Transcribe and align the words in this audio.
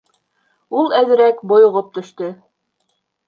Ул 0.79 0.95
әҙерәк 0.99 1.43
бойоғоп 1.53 1.93
төштө. 1.99 2.31